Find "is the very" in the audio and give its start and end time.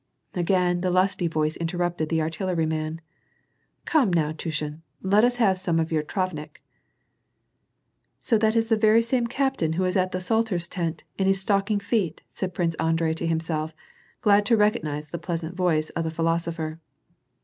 8.55-9.03